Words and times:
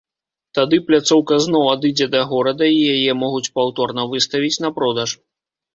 Тады 0.57 0.79
пляцоўка 0.87 1.37
зноў 1.47 1.69
адыдзе 1.75 2.07
да 2.15 2.21
горада, 2.33 2.73
і 2.79 2.83
яе 2.97 3.11
могуць 3.23 3.47
паўторна 3.61 4.11
выставіць 4.17 4.55
на 4.67 4.79
продаж. 4.81 5.09